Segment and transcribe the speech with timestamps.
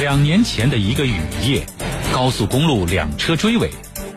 [0.00, 1.62] 两年前的一个雨夜，
[2.10, 3.70] 高速公路两车追尾，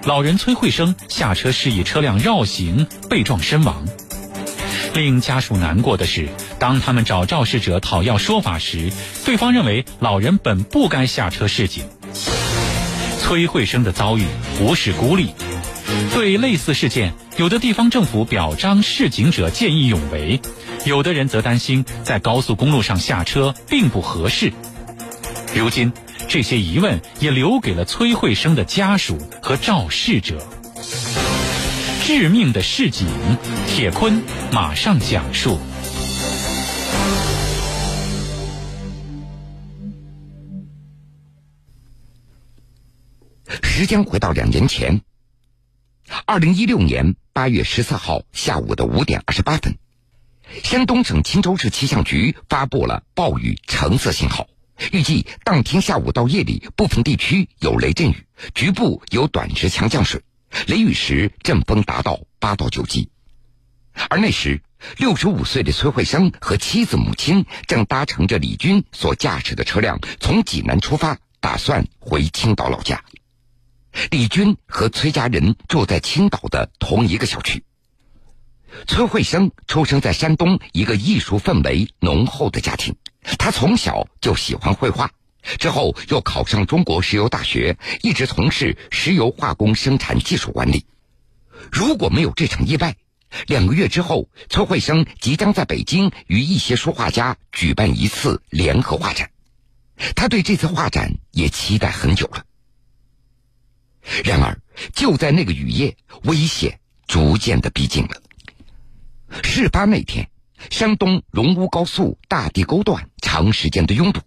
[0.06, 3.86] 老人崔慧生下车示意车辆绕行，被撞身亡。
[4.94, 8.94] 令家属难过的是，当他们找肇事者讨要说法时，
[9.26, 11.84] 对方认为老人本不该下车示警。
[13.20, 14.24] 崔慧生的遭遇
[14.58, 15.32] 不是孤立，
[16.14, 20.40] 对类似事件，有的地方政府表彰示警者见义勇为，
[20.86, 24.54] 有的人则担心在高速公路上下车并不合适。
[25.60, 25.94] 如今，
[26.28, 30.46] 这些疑问也留给了崔慧生的家属和肇事者。
[32.04, 33.08] 致命的市井，
[33.68, 35.60] 铁坤马上讲述。
[43.62, 45.02] 时间回到两年前，
[46.26, 49.78] 二零一六年八月十四号下午的五点二十八分，
[50.64, 54.48] 山东省青州市气象局发布了暴雨橙色信号，
[54.92, 60.22] 预计当天下午到夜里，部分地区有雷阵雨，局部有短时强降水。
[60.68, 63.10] 雷雨时，阵风达到八到九级。
[64.10, 64.62] 而那时，
[64.98, 73.04] 六十五岁的崔慧生和妻子、母亲正搭乘着李军所驾驶的车辆从济南出发，打算回青岛老家。
[74.10, 77.64] 李军和崔家人住在青岛的同一个小区。
[78.88, 82.96] 崔慧生出生在山东一个艺术氛围浓厚的家庭，
[83.38, 85.12] 他从小就喜欢绘画。
[85.60, 90.86] 之后又考上中国石油大学，一直从事石油化工生产技术管理。
[91.72, 92.96] 如果没有这场意外，
[93.48, 99.32] 两个月之后，崔慧生即将在北京与一些书画家举办一次联合画展。
[100.16, 102.46] 他对这次画展也期待很久了。
[104.24, 104.58] 然而，
[104.94, 108.22] 就在那个雨夜，危险逐渐的逼近了。
[109.44, 110.30] 事发那天，
[110.70, 114.22] 山东荣乌高速大地沟段长时间的拥堵。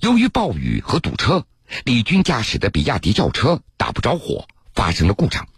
[0.00, 1.46] 由于暴雨和堵车，
[1.84, 5.48] 李军驾驶的比亚迪轿车打不着火，发生了故障。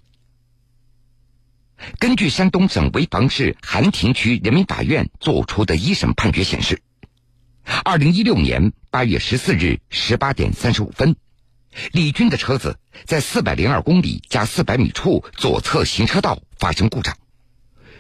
[1.99, 6.83] 根据山东省潍坊市韩亭区人民法院作出的一审判决显示，
[7.85, 11.17] 二零一六年八月十四日十八点三十五分，
[11.93, 17.17] 李军的车子在四百零二公里加四百米处左侧行车道发生故障。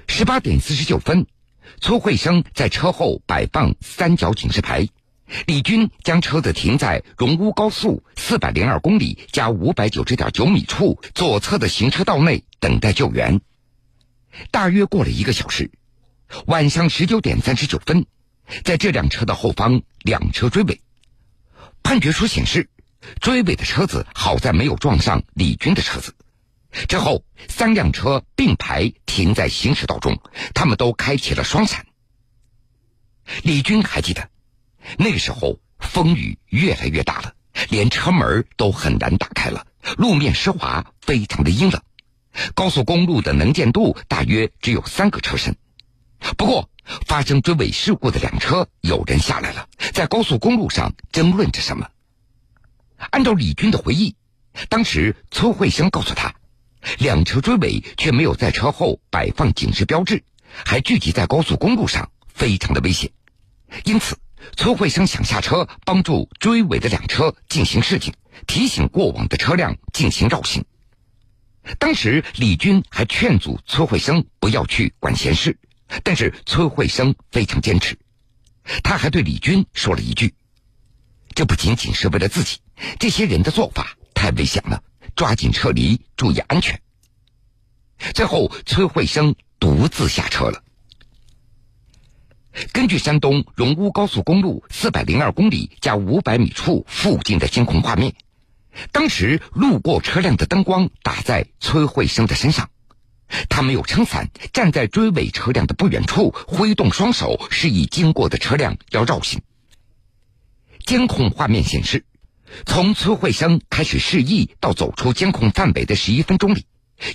[0.06, 1.26] 十八点四十九分，
[1.80, 4.88] 崔慧生在车后摆放三角警示牌。
[5.46, 13.40] 李军将车子停在荣乌高速四百零二公里加五百九十点九米处左侧的行车道内等待救援。
[14.50, 15.70] 大约过了一个小时，
[16.46, 18.06] 晚上十九点三十九分，
[18.64, 20.80] 在这辆车的后方两车追尾。
[21.84, 22.68] 判决书显示，
[23.20, 26.14] 追尾的车子好在没有撞上李军的车子。
[26.88, 30.20] 之后，三辆车并排停在行驶道中，
[30.54, 31.86] 他们都开启了双闪。
[33.42, 34.28] 李军还记得。
[34.98, 37.34] 那个时候风雨越来越大了，
[37.68, 39.66] 连车门都很难打开了，
[39.98, 41.82] 路面湿滑，非常的阴冷。
[42.54, 45.56] 高速公路的能见度大约只有三个车身。
[46.36, 46.70] 不过，
[47.06, 51.88] 发生追尾事故的两车有人下来了，在高速公路上争论着什么。
[53.10, 54.16] 按照李军的回忆，
[54.68, 56.34] 当时崔慧生告诉他，
[56.98, 60.24] 两车追尾却没有在车后摆放警示标志，
[60.64, 63.10] 还聚集在高速公路上，非常的危险，
[63.84, 64.18] 因此。
[64.56, 68.14] 崔慧生想下车帮助追尾的两车进行示警，
[68.46, 70.64] 提醒过往的车辆进行绕行。
[71.78, 75.58] 当时李军还劝阻崔慧生不要去管闲事，
[76.02, 77.98] 但是崔慧生非常坚持。
[78.82, 80.34] 他还对李军说了一句
[81.36, 82.60] ：“这不仅仅是为了自己，
[82.98, 84.82] 这些人的做法太危险了，
[85.14, 86.80] 抓紧撤离，注意安全。”
[88.14, 90.62] 最后，崔慧生独自下车了。
[92.72, 98.14] 根据山东荣乌高速公路四百零二公里加五百米处附近的监控画面，
[98.90, 102.70] 当时路过车辆的灯光打在崔慧生的身上，
[103.48, 109.42] 他没有撑伞，站在追尾车辆的不远处，挥动双手示意经过的车辆要绕行。
[110.84, 112.04] 监控画面显示，
[112.66, 116.66] 从崔慧生开始示意到走出监控范围的十一分钟里，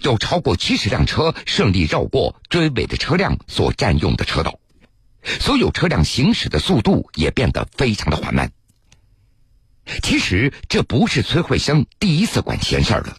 [0.02, 4.60] 有超过七十辆车顺利绕过追尾的车辆所占用的车道。
[5.40, 8.52] 所有车辆行驶的速度也变得非常的缓慢。
[10.02, 13.18] 其实这不是崔慧生第一次管闲事儿了。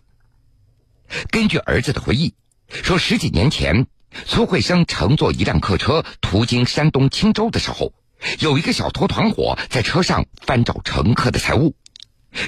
[1.30, 2.34] 根据儿子的回忆，
[2.68, 3.86] 说十几年前，
[4.24, 7.92] 崔慧生乘坐一辆客车途经山东青州的时候，
[8.40, 11.76] 有一个小偷团伙在车上翻找乘客的财物。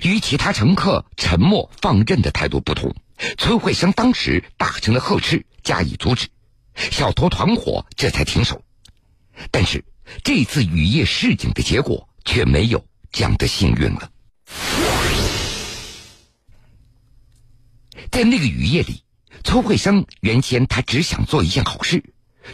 [0.03, 2.95] 与其他乘客沉默放任的态度不同，
[3.37, 6.29] 崔慧生当时大声的呵斥加以阻止。
[6.75, 8.63] 小偷团伙这才停手。
[9.51, 9.85] 但是
[10.23, 14.11] 这次雨夜示警的结果却没有这样的幸运了。
[18.11, 19.03] 在那个雨夜里，
[19.45, 22.03] 崔慧生原先他只想做一件好事，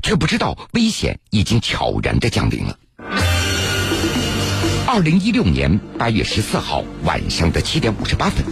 [0.02, 2.78] 却不知道危险已经悄然的降临了。
[4.94, 8.44] 二零一六年八月十四号晚上的七点五十八分，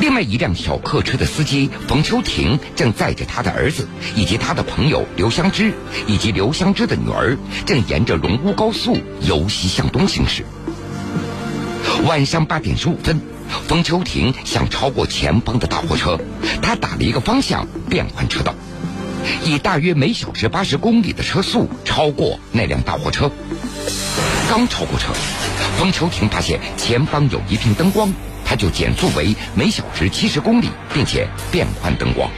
[0.00, 3.86] 另外一辆小客车的司机冯秋婷正载着他的儿子
[4.16, 5.72] 以及他的朋友刘香芝
[6.08, 10.44] 以及刘香芝的女儿，正沿着龙乌高速由西向东行驶。
[12.08, 13.20] 晚上八点十五分。
[13.68, 16.18] 冯秋婷想超过前方的大货车，
[16.60, 18.52] 他打了一个方向变换车道，
[19.44, 23.30] 以大约每小时八十公里的车速超过那辆大货车。
[24.52, 25.14] 刚超过车，
[25.78, 28.12] 冯秋婷发现前方有一片灯光，
[28.44, 32.30] 他就减速为每小时七十公里，并且变换灯光。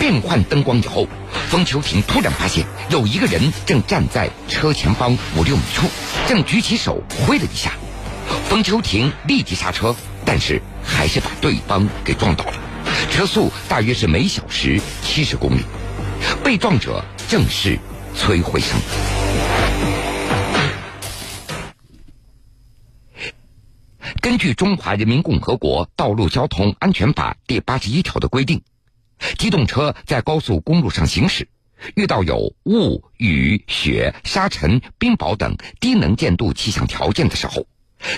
[0.00, 1.06] 变换灯光以后，
[1.50, 5.86] 冯秋婷突然发现有一个人正站在车前方五六米处，
[6.26, 7.72] 正举起手挥了一下。
[8.48, 9.94] 冯秋婷立即刹车，
[10.24, 12.54] 但是还是把对方给撞倒了，
[13.10, 15.60] 车速大约是每小时七十公里。
[16.42, 17.78] 被撞者正是
[18.16, 18.80] 崔慧生。
[24.32, 28.62] 根据《中华人民共和国道路交通安全法》第八十一条的规定，
[29.36, 31.46] 机动车在高速公路上行驶，
[31.96, 37.66] 遇到有雾、雨、雪、沙尘、冰雹等低能见度气象条件的时候。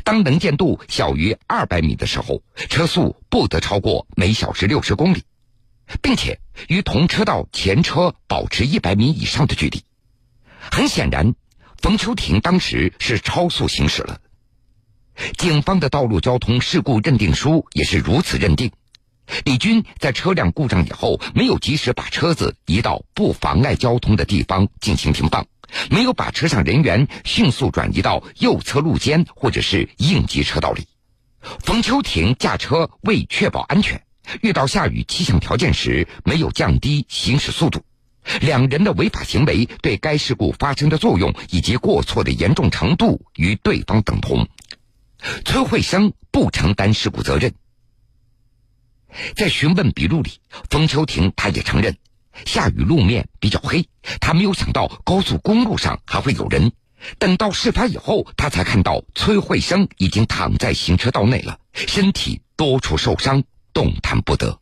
[0.05, 5.25] 当能见度小于二百米的时候，车速不得超过每小时六十公里，
[6.01, 6.39] 并且
[6.69, 9.83] 与同车道前车保持一百米以上的距离。
[10.71, 11.35] 很显然，
[11.79, 14.21] 冯秋婷当时是超速行驶了。
[15.37, 18.71] 警方的道路交通事故认定书也是如此认定。
[19.45, 25.47] 李军在车辆故障以后，没有及时把车子移到不妨碍交通的地方进行停放。
[25.91, 30.87] 没有把车上人员迅速转移到右侧路肩或者是应急车道里。
[31.61, 34.03] 冯秋婷驾车为确保安全，
[34.43, 37.83] 遇到下雨气象条件时没有降低行驶速度。
[38.41, 44.47] 两人的违法行为对该事故发生的作用以及过错的严重程度与对方等同。
[45.45, 47.55] 崔慧生不承担事故责任。
[49.37, 50.41] 在询问笔录里，
[50.71, 51.97] 冯秋婷他也承认。
[52.45, 53.89] 下雨，路面比较黑，
[54.21, 56.73] 他没有想到高速公路上还会有人。
[57.19, 64.59] 等到事发以后，他才看到崔慧生已经躺在行车道内了，身体多处受伤，动弹不得。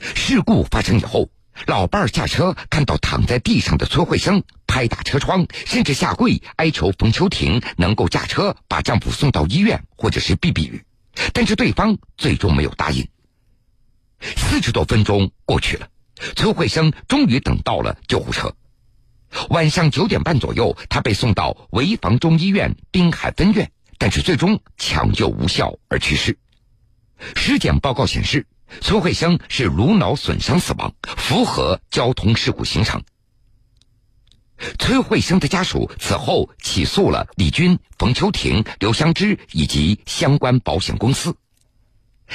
[0.00, 1.30] 事故发生以后，
[1.64, 10.84] 老伴儿下车看到躺在地上的崔慧生，拍打车窗，甚至下跪哀求冯秋婷能够驾车把丈夫送到医院或者是避避雨，
[11.32, 13.08] 但是对方最终没有答应。
[14.20, 15.88] 四十多分钟过去了。
[16.34, 18.54] 崔慧生终于等到了救护车。
[19.50, 26.38] 晚上九点半左右，他被送到潍坊中医院滨海分院，但是最终抢救无效而去世。
[27.34, 28.46] 尸检报告显示，
[28.80, 33.02] 崔慧生是颅脑损伤死亡，符合交通事故形成。
[34.78, 41.36] 崔慧生的家属此后起诉了李军、冯秋婷、刘香芝以及相关保险公司。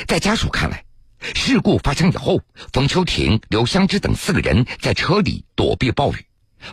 [0.07, 0.85] 在家属看来，
[1.33, 2.39] 事故发生以后，
[2.73, 6.25] 冯秋婷、刘香芝等四个人在车里躲避暴雨，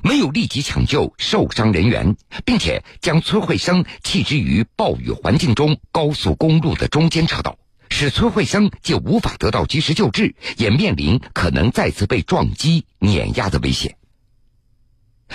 [0.03, 2.15] 没有立即抢救受伤人员，
[2.45, 7.59] 并且将崔慧生弃之于暴雨环境中高速公路的中间车道，
[7.99, 13.97] 使崔慧生既无法得到及时救治，也面临可能再次被撞击碾压的危险。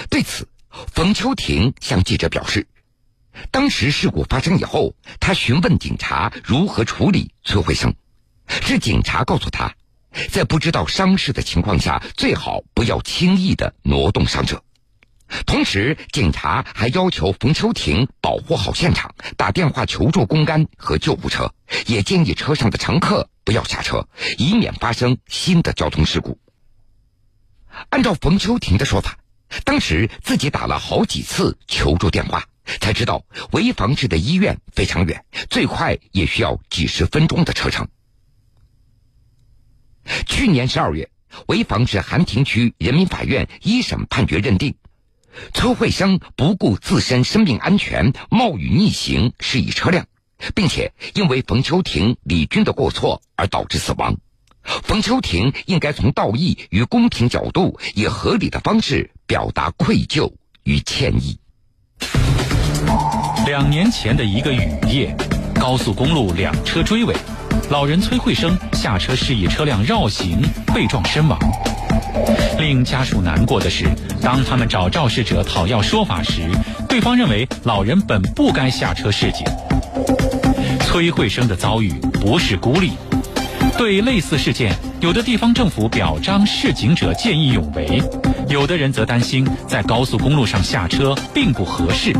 [0.09, 2.65] 对此，冯秋婷向记者表示，
[3.51, 7.93] 当时事故发生以后，他询问警察如何处理崔慧生。
[8.47, 9.75] 是警察告诉他，
[10.31, 14.63] 在不知道伤势的情况下，最好不要轻易的挪动伤者。
[15.45, 21.53] 同时，警察还要求冯秋婷保护好现场，打电话求助公安和救护车，
[21.87, 26.39] 也建议车上的乘客不要下车，以免发生新的交通事故。
[27.89, 29.17] 按照冯秋婷的说法，
[29.65, 32.45] 当时自己打了好几次求助电话，
[32.79, 37.87] 才知道潍坊市的医院非常远，最快也需要几十分钟的车程。
[40.27, 41.09] 去年十二月，
[41.47, 44.75] 潍坊市寒亭区人民法院一审判决认定，
[45.53, 50.05] 崔慧生不顾自身生命安全，冒雨逆行驶以车辆，
[50.53, 54.15] 并且因为冯秋婷、李军的过错而导致死亡。
[54.63, 60.31] 冯秋婷应该从道义与公平角度，以合理的方式表达愧疚
[60.63, 61.37] 与歉意。
[63.45, 65.15] 两年前的一个雨夜，
[65.55, 67.15] 高速公路两车追尾。
[67.69, 70.41] 老人崔慧生下车示意车辆绕行，
[70.73, 71.37] 被撞身亡。
[72.59, 73.85] 令家属难过的是，
[74.21, 76.49] 当他们找肇事者讨要说法时，
[76.87, 79.45] 对方认为老人本不该下车示警。
[80.85, 81.91] 崔慧生的遭遇
[82.21, 82.91] 不是孤立，
[83.77, 88.01] 对类似事件，有的地方政府表彰示警者见义勇为，
[88.47, 92.13] 有的人则担心在高速公路上下车并不合适。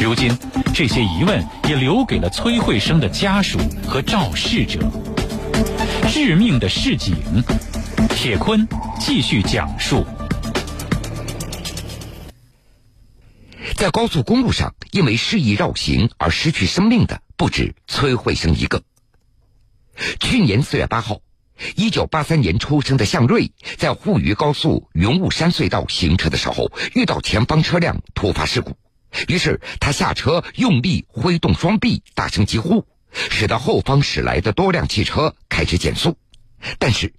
[0.00, 0.36] 如今，
[0.72, 4.78] 这些疑问也留给了崔慧生的家属和肇事者。
[6.08, 7.16] 致命的示警，
[8.16, 8.66] 铁坤
[8.98, 10.06] 继续讲述。
[13.76, 18.82] 在高速公路上，因为示意绕行而失去生命的不止崔慧生一个。
[20.20, 21.20] 去年四月八号，
[21.76, 28.76] 一九八三年出生的向瑞在沪渝高速云雾山隧道行车的时候，遇到前方车辆突发事故，
[29.28, 36.16] 于是他下车用力挥动双臂，大声疾呼，使得后方驶来的多辆汽车开始减速。
[36.78, 37.12] 但是，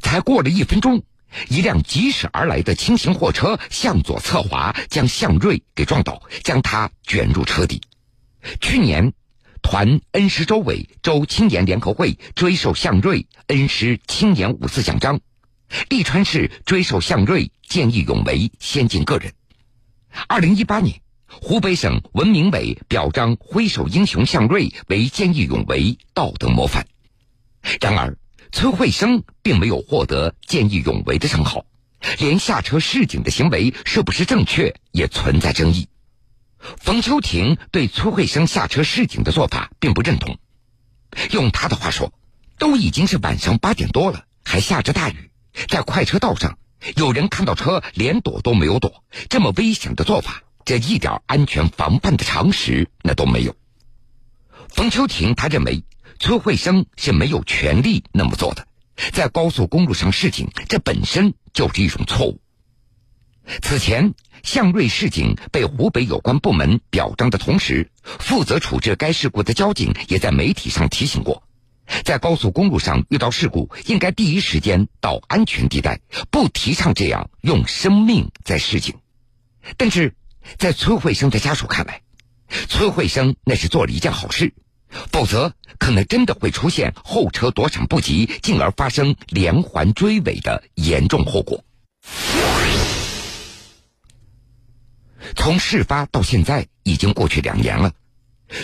[0.00, 1.02] 才过了一分钟，
[1.48, 7.80] 一辆疾驶而来的轻型货车向左侧滑，将向瑞给撞倒，将他卷入车底。
[8.60, 9.12] 去年。
[9.66, 15.18] 团恩施州委州青年联合会追授向瑞恩施青年五四奖章，
[15.88, 19.32] 利川市追授向瑞见义勇为先进个人。
[20.28, 26.86] 二零一八年，湖北省文明委表彰挥手英雄向瑞为见义勇为道德模范。
[27.80, 28.18] 然而，
[28.54, 31.66] 崔慧生并没有获得见义勇为的称号，
[32.20, 35.88] 连下车示警的行为是不是正确也存在争议。
[36.60, 40.38] 冯秋婷对崔慧生下车示警的做法并不认同。
[41.32, 42.12] 用他的话说
[42.56, 45.32] ：“都已经是晚上八点多了，还下着大雨，
[45.68, 46.56] 在快车道上，
[46.94, 53.56] 有人看到车连躲都没有躲，这么危险的做法，这一点安全防范的常识那都没有。”
[54.70, 55.82] 冯秋婷他认为
[56.18, 58.66] 崔慧生是没有权利那么做的，
[59.12, 62.40] 在高速公路上示警，这本身就是一种错误。
[63.62, 64.14] 此前。
[64.42, 71.42] 向瑞示警被湖北有关部门表彰的同时，负责处置该事故的交警也在媒体上提醒过，
[72.04, 75.98] 在高速公路上遇到事故，应该第一时间到安全地带，
[76.30, 78.96] 不提倡这样用生命在示警。
[79.78, 80.14] 但是，
[80.58, 82.02] 在崔慧生的家属看来，
[82.68, 84.52] 崔慧生那是做了一件好事，
[85.12, 91.64] 否则可能真的会出现后车躲闪不及，进而发生连环追尾的严重后果。
[95.34, 97.92] 从事发到现在已经过去两年了，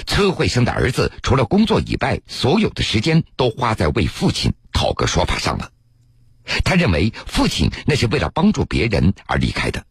[0.07, 5.73] 崔慧生的儿子除了工作以外，所有的时间都花在为父亲讨个说法上了。
[6.65, 9.85] 他认为父亲那是为了帮助别人而离开的。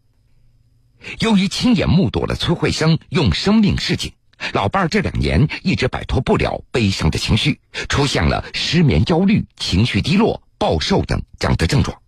[1.19, 4.11] 由于亲眼目睹了崔慧生用生命示警，
[4.53, 12.01] 老伴儿这两年一直摆脱不了悲伤的情绪，出现了失眠、焦虑、情绪低落、暴瘦等这样的症状。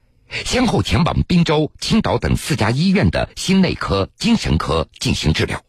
[0.46, 5.62] 先后前往滨州、青岛等四家医院的心内科、精神科进行治疗。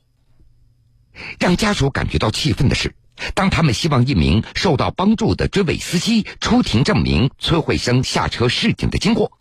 [1.39, 2.95] 让家属感觉到气愤的是，
[3.35, 9.33] 当他们希望一名受到帮助的追尾司机出庭证明崔慧生下车示警的经过，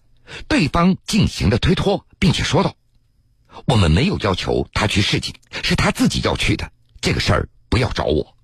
[0.47, 2.75] 对方进行了推脱，并且说道
[3.67, 8.37] ：“我们没有要求他去示警，是他自己要去的，这个事儿不要找我。”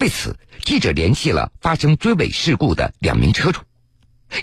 [0.00, 3.60] 为此，记者联系了发生追尾事故的两名车主。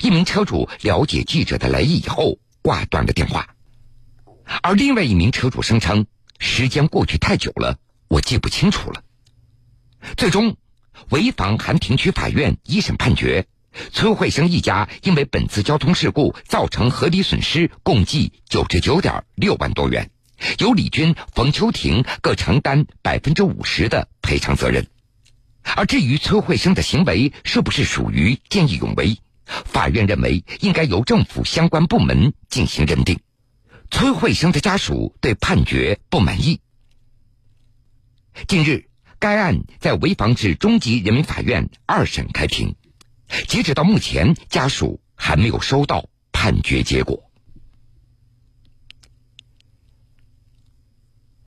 [0.02, 3.56] 一名车主了解记者的来意以后挂断了电话，
[4.62, 6.06] 而另外一名车主声称
[6.40, 9.04] 时间过去太久了，我记不清楚了。
[10.16, 10.56] 最终，
[11.10, 13.46] 潍坊寒亭区法院一审判决，
[13.92, 20.10] 崔慧生一家因为本次交通事故造成合理损失共计九十九点六万多元，
[20.60, 24.88] 由李军、冯秋婷各承担百分之五十的赔偿责任。
[25.64, 29.18] 而至于崔慧生的行为是不是属于见义勇为？
[29.46, 33.20] 法院认为应该由政府相关部门进行认定。
[33.90, 36.62] 崔慧生的家属对判决不满意。
[38.48, 38.88] 近日，
[39.20, 42.76] 该案在潍坊市中级人民法院二审开庭，
[43.48, 47.31] 截止到目前，家属还没有收到判决结果。